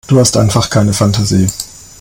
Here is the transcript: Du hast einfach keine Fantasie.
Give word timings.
Du 0.07 0.19
hast 0.19 0.35
einfach 0.35 0.71
keine 0.71 0.93
Fantasie. 0.93 1.45